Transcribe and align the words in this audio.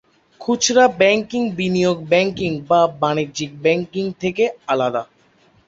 খুচরা 0.41 0.85
ব্যাংকিং 0.99 1.41
বিনিয়োগ 1.57 1.97
ব্যাংকিং 2.11 2.51
বা 2.69 2.81
বাণিজ্যিক 3.01 3.51
ব্যাংকিং 3.63 4.05
থেকে 4.21 4.43
আলাদা। 4.67 5.03